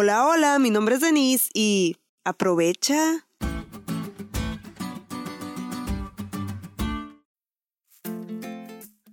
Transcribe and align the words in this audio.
Hola, 0.00 0.28
hola, 0.28 0.60
mi 0.60 0.70
nombre 0.70 0.94
es 0.94 1.00
Denise 1.00 1.50
y 1.54 1.96
aprovecha. 2.24 3.26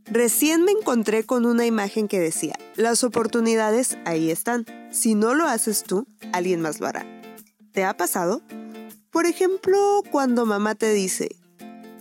Recién 0.05 0.63
me 0.63 0.73
encontré 0.73 1.23
con 1.23 1.47
una 1.47 1.65
imagen 1.65 2.07
que 2.07 2.19
decía, 2.19 2.53
las 2.75 3.03
oportunidades 3.03 3.97
ahí 4.05 4.29
están. 4.29 4.67
Si 4.91 5.15
no 5.15 5.33
lo 5.33 5.47
haces 5.47 5.81
tú, 5.81 6.05
alguien 6.33 6.61
más 6.61 6.79
lo 6.79 6.85
hará. 6.85 7.03
¿Te 7.71 7.83
ha 7.83 7.97
pasado? 7.97 8.43
Por 9.09 9.25
ejemplo, 9.25 10.03
cuando 10.11 10.45
mamá 10.45 10.75
te 10.75 10.93
dice, 10.93 11.35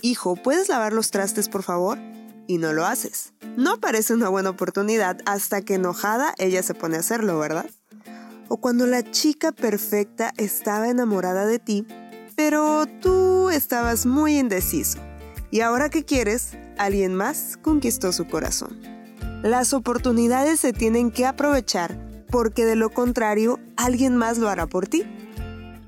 hijo, 0.03 0.37
¿puedes 0.37 0.69
lavar 0.69 0.93
los 0.93 1.11
trastes 1.11 1.49
por 1.49 1.63
favor? 1.63 1.99
Y 2.47 2.59
no 2.59 2.75
lo 2.75 2.85
haces. 2.85 3.33
No 3.57 3.81
parece 3.81 4.13
una 4.13 4.29
buena 4.29 4.51
oportunidad 4.51 5.21
hasta 5.25 5.63
que 5.63 5.77
enojada 5.77 6.35
ella 6.37 6.63
se 6.63 6.75
pone 6.75 6.97
a 6.97 7.01
hacerlo, 7.01 7.39
¿verdad? 7.39 7.71
O 8.49 8.59
cuando 8.59 8.87
la 8.87 9.03
chica 9.11 9.53
perfecta 9.53 10.33
estaba 10.37 10.89
enamorada 10.89 11.47
de 11.47 11.59
ti, 11.59 11.87
pero 12.37 12.87
tú 13.01 13.51
estabas 13.51 14.07
muy 14.07 14.39
indeciso. 14.39 14.99
Y 15.51 15.61
ahora 15.61 15.89
que 15.89 16.05
quieres, 16.05 16.57
alguien 16.79 17.15
más 17.15 17.59
conquistó 17.63 18.13
su 18.13 18.27
corazón. 18.27 18.81
Las 19.43 19.73
oportunidades 19.73 20.61
se 20.61 20.73
tienen 20.73 21.11
que 21.11 21.27
aprovechar 21.27 21.99
porque 22.31 22.65
de 22.65 22.75
lo 22.75 22.91
contrario 22.91 23.61
alguien 23.77 24.17
más 24.17 24.39
lo 24.39 24.49
hará 24.49 24.67
por 24.67 24.89
ti. 24.89 25.05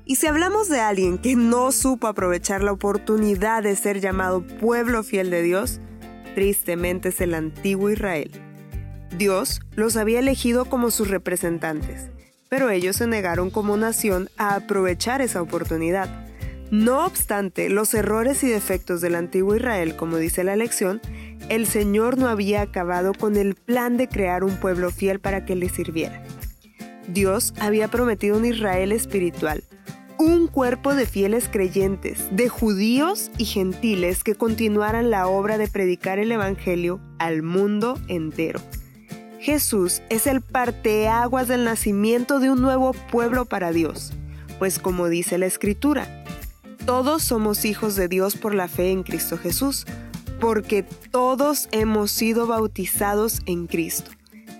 Y 0.05 0.15
si 0.15 0.27
hablamos 0.27 0.69
de 0.69 0.79
alguien 0.79 1.17
que 1.17 1.35
no 1.35 1.73
supo 1.73 2.07
aprovechar 2.07 2.63
la 2.63 2.71
oportunidad 2.71 3.63
de 3.63 3.75
ser 3.75 3.99
llamado 3.99 4.47
pueblo 4.61 5.03
fiel 5.03 5.29
de 5.29 5.41
Dios, 5.41 5.81
tristemente 6.35 7.09
es 7.09 7.19
el 7.19 7.33
antiguo 7.33 7.89
Israel. 7.89 8.31
Dios 9.17 9.59
los 9.75 9.97
había 9.97 10.19
elegido 10.19 10.65
como 10.65 10.91
sus 10.91 11.09
representantes, 11.09 12.11
pero 12.49 12.69
ellos 12.69 12.95
se 12.97 13.07
negaron 13.07 13.49
como 13.49 13.77
nación 13.77 14.29
a 14.37 14.55
aprovechar 14.55 15.21
esa 15.21 15.41
oportunidad. 15.41 16.27
No 16.71 17.05
obstante 17.05 17.69
los 17.69 17.93
errores 17.93 18.43
y 18.43 18.47
defectos 18.47 18.99
del 18.99 19.15
antiguo 19.15 19.55
Israel, 19.55 19.95
como 19.95 20.17
dice 20.17 20.43
la 20.43 20.57
lección, 20.57 21.01
el 21.49 21.65
Señor 21.65 22.17
no 22.17 22.27
había 22.27 22.61
acabado 22.61 23.13
con 23.13 23.37
el 23.37 23.55
plan 23.55 23.95
de 23.95 24.09
crear 24.09 24.43
un 24.43 24.57
pueblo 24.57 24.91
fiel 24.91 25.19
para 25.19 25.45
que 25.45 25.55
le 25.55 25.69
sirviera. 25.69 26.23
Dios 27.07 27.53
había 27.59 27.87
prometido 27.87 28.37
un 28.37 28.45
Israel 28.45 28.91
espiritual, 28.91 29.63
un 30.19 30.47
cuerpo 30.47 30.93
de 30.93 31.05
fieles 31.05 31.47
creyentes, 31.49 32.27
de 32.31 32.49
judíos 32.49 33.31
y 33.37 33.45
gentiles 33.45 34.23
que 34.23 34.35
continuaran 34.35 35.09
la 35.09 35.27
obra 35.27 35.57
de 35.57 35.69
predicar 35.69 36.19
el 36.19 36.33
Evangelio 36.33 36.99
al 37.17 37.43
mundo 37.43 37.97
entero. 38.09 38.59
Jesús 39.39 40.01
es 40.09 40.27
el 40.27 40.41
parteaguas 40.41 41.47
del 41.47 41.63
nacimiento 41.63 42.39
de 42.39 42.49
un 42.49 42.61
nuevo 42.61 42.93
pueblo 43.11 43.45
para 43.45 43.71
Dios, 43.71 44.13
pues 44.57 44.79
como 44.79 45.07
dice 45.07 45.37
la 45.37 45.45
Escritura, 45.45 46.23
todos 46.85 47.23
somos 47.23 47.65
hijos 47.65 47.95
de 47.95 48.07
Dios 48.07 48.35
por 48.35 48.55
la 48.55 48.67
fe 48.67 48.91
en 48.91 49.03
Cristo 49.03 49.37
Jesús, 49.37 49.85
porque 50.39 50.83
todos 51.11 51.67
hemos 51.71 52.11
sido 52.11 52.47
bautizados 52.47 53.41
en 53.45 53.67
Cristo. 53.67 54.11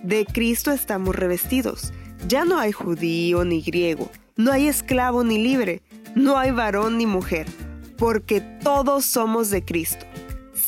De 0.02 0.26
Cristo 0.26 0.70
estamos 0.70 1.16
revestidos. 1.16 1.92
Ya 2.28 2.44
no 2.44 2.58
hay 2.58 2.72
judío 2.72 3.44
ni 3.44 3.62
griego, 3.62 4.10
no 4.36 4.52
hay 4.52 4.68
esclavo 4.68 5.24
ni 5.24 5.38
libre, 5.38 5.82
no 6.14 6.36
hay 6.36 6.50
varón 6.50 6.98
ni 6.98 7.06
mujer, 7.06 7.46
porque 7.96 8.40
todos 8.40 9.04
somos 9.04 9.50
de 9.50 9.64
Cristo. 9.64 10.04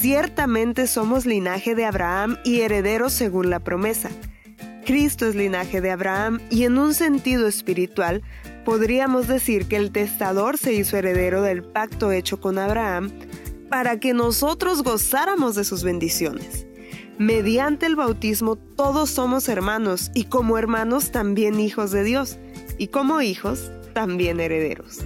Ciertamente 0.00 0.86
somos 0.86 1.26
linaje 1.26 1.74
de 1.74 1.84
Abraham 1.84 2.38
y 2.42 2.62
herederos 2.62 3.12
según 3.12 3.50
la 3.50 3.60
promesa. 3.60 4.08
Cristo 4.86 5.26
es 5.26 5.34
linaje 5.34 5.82
de 5.82 5.90
Abraham 5.90 6.40
y 6.48 6.64
en 6.64 6.78
un 6.78 6.94
sentido 6.94 7.46
espiritual 7.46 8.22
podríamos 8.64 9.28
decir 9.28 9.68
que 9.68 9.76
el 9.76 9.92
testador 9.92 10.56
se 10.56 10.72
hizo 10.72 10.96
heredero 10.96 11.42
del 11.42 11.62
pacto 11.62 12.12
hecho 12.12 12.40
con 12.40 12.58
Abraham 12.58 13.10
para 13.68 14.00
que 14.00 14.14
nosotros 14.14 14.82
gozáramos 14.82 15.54
de 15.54 15.64
sus 15.64 15.84
bendiciones. 15.84 16.66
Mediante 17.18 17.84
el 17.84 17.94
bautismo 17.94 18.56
todos 18.56 19.10
somos 19.10 19.50
hermanos 19.50 20.10
y 20.14 20.24
como 20.24 20.56
hermanos 20.56 21.10
también 21.10 21.60
hijos 21.60 21.90
de 21.90 22.04
Dios 22.04 22.38
y 22.78 22.88
como 22.88 23.20
hijos 23.20 23.70
también 23.92 24.40
herederos. 24.40 25.00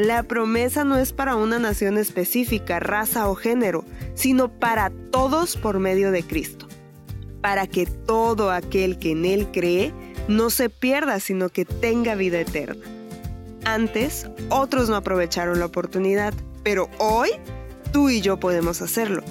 La 0.00 0.22
promesa 0.22 0.82
no 0.82 0.96
es 0.96 1.12
para 1.12 1.36
una 1.36 1.58
nación 1.58 1.98
específica, 1.98 2.80
raza 2.80 3.28
o 3.28 3.34
género, 3.34 3.84
sino 4.14 4.48
para 4.48 4.88
todos 4.88 5.58
por 5.58 5.78
medio 5.78 6.10
de 6.10 6.22
Cristo, 6.22 6.66
para 7.42 7.66
que 7.66 7.84
todo 7.84 8.50
aquel 8.50 8.98
que 8.98 9.10
en 9.10 9.26
Él 9.26 9.48
cree 9.52 9.92
no 10.26 10.48
se 10.48 10.70
pierda, 10.70 11.20
sino 11.20 11.50
que 11.50 11.66
tenga 11.66 12.14
vida 12.14 12.40
eterna. 12.40 12.82
Antes, 13.66 14.26
otros 14.48 14.88
no 14.88 14.96
aprovecharon 14.96 15.58
la 15.58 15.66
oportunidad, 15.66 16.32
pero 16.62 16.88
hoy 16.96 17.28
tú 17.92 18.08
y 18.08 18.22
yo 18.22 18.40
podemos 18.40 18.80
hacerlo. 18.80 19.22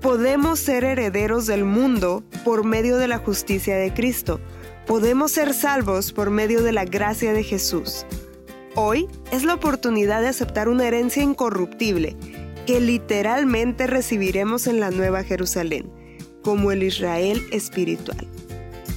Podemos 0.00 0.58
ser 0.58 0.82
herederos 0.82 1.46
del 1.46 1.62
mundo 1.62 2.24
por 2.44 2.64
medio 2.64 2.96
de 2.96 3.06
la 3.06 3.18
justicia 3.18 3.76
de 3.76 3.94
Cristo. 3.94 4.40
Podemos 4.88 5.30
ser 5.30 5.54
salvos 5.54 6.12
por 6.12 6.30
medio 6.30 6.64
de 6.64 6.72
la 6.72 6.84
gracia 6.84 7.32
de 7.32 7.44
Jesús. 7.44 8.04
Hoy 8.78 9.08
es 9.32 9.42
la 9.42 9.54
oportunidad 9.54 10.20
de 10.20 10.28
aceptar 10.28 10.68
una 10.68 10.86
herencia 10.86 11.22
incorruptible 11.22 12.14
que 12.66 12.78
literalmente 12.78 13.86
recibiremos 13.86 14.66
en 14.66 14.80
la 14.80 14.90
Nueva 14.90 15.24
Jerusalén, 15.24 15.90
como 16.42 16.70
el 16.72 16.82
Israel 16.82 17.42
espiritual. 17.52 18.28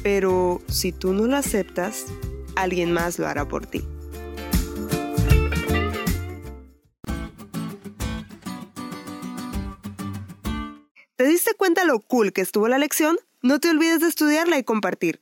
Pero 0.04 0.62
si 0.68 0.92
tú 0.92 1.14
no 1.14 1.28
lo 1.28 1.38
aceptas, 1.38 2.08
alguien 2.58 2.92
más 2.92 3.20
lo 3.20 3.28
hará 3.28 3.48
por 3.48 3.68
ti. 3.68 3.82
¿Te 11.16 11.24
diste 11.26 11.54
cuenta 11.54 11.86
lo 11.86 12.02
cool 12.02 12.34
que 12.34 12.42
estuvo 12.42 12.68
la 12.68 12.80
lección? 12.80 13.18
No 13.42 13.62
te 13.62 13.70
olvides 13.70 14.02
de 14.02 14.10
estudiarla 14.10 14.58
y 14.58 14.66
compartir 14.66 15.22